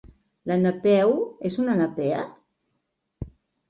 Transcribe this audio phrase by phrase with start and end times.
[0.51, 1.13] La Napeu
[1.51, 2.27] és una napea?